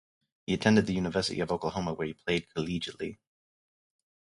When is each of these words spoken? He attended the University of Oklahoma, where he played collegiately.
He 0.47 0.55
attended 0.55 0.87
the 0.87 0.95
University 0.95 1.41
of 1.41 1.51
Oklahoma, 1.51 1.93
where 1.93 2.07
he 2.07 2.15
played 2.15 2.47
collegiately. 2.57 3.19